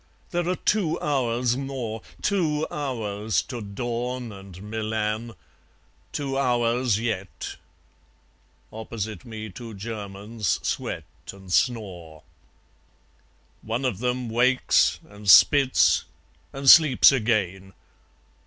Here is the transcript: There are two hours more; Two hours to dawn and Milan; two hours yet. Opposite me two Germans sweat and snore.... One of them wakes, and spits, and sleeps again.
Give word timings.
There 0.31 0.49
are 0.49 0.55
two 0.55 0.99
hours 0.99 1.55
more; 1.55 2.01
Two 2.23 2.65
hours 2.71 3.43
to 3.43 3.61
dawn 3.61 4.31
and 4.31 4.59
Milan; 4.63 5.33
two 6.11 6.39
hours 6.39 6.99
yet. 6.99 7.57
Opposite 8.73 9.25
me 9.25 9.51
two 9.51 9.75
Germans 9.75 10.59
sweat 10.67 11.03
and 11.31 11.53
snore.... 11.53 12.23
One 13.61 13.85
of 13.85 13.99
them 13.99 14.27
wakes, 14.27 14.99
and 15.07 15.29
spits, 15.29 16.05
and 16.51 16.67
sleeps 16.67 17.11
again. 17.11 17.73